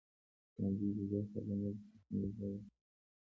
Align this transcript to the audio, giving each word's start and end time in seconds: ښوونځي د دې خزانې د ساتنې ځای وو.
ښوونځي 0.53 0.89
د 0.97 0.99
دې 1.11 1.19
خزانې 1.31 1.69
د 1.75 1.77
ساتنې 1.91 2.29
ځای 2.37 2.53
وو. 2.57 2.61